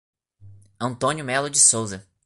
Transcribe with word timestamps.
Antônio 0.79 1.23
Melo 1.23 1.47
de 1.47 1.59
Souza 1.59 2.03